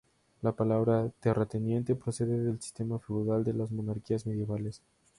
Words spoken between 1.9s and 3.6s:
procede del sistema feudal de